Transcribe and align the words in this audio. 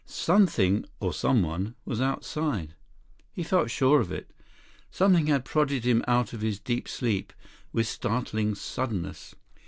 Something—or 0.07 1.13
someone—was 1.13 2.01
outside. 2.01 2.73
He 3.31 3.43
felt 3.43 3.69
sure 3.69 3.99
of 4.01 4.11
it. 4.11 4.31
Something 4.89 5.27
had 5.27 5.45
prodded 5.45 5.83
him 5.83 6.03
out 6.07 6.33
of 6.33 6.41
his 6.41 6.59
deep 6.59 6.87
sleep 6.87 7.31
with 7.71 7.85
startling 7.85 8.55
suddenness. 8.55 9.35